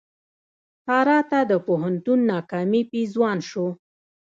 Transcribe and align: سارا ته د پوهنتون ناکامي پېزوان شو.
سارا 0.85 1.19
ته 1.29 1.39
د 1.51 1.53
پوهنتون 1.67 2.19
ناکامي 2.31 2.81
پېزوان 2.91 3.37
شو. 3.49 3.67